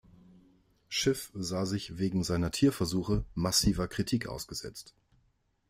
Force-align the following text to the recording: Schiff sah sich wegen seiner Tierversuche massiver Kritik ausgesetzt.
Schiff 0.89 1.29
sah 1.35 1.67
sich 1.67 1.99
wegen 1.99 2.23
seiner 2.23 2.49
Tierversuche 2.49 3.23
massiver 3.35 3.87
Kritik 3.87 4.25
ausgesetzt. 4.25 4.95